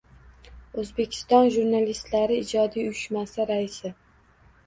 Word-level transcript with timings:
O‘zbekiston 0.83 1.49
Jurnalistlari 1.57 2.39
ijodiy 2.45 2.87
uyushmasi 2.87 3.45
raisi 3.53 3.93